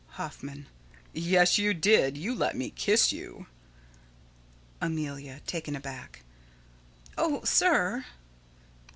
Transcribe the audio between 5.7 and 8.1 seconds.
aback.] Oh, sir!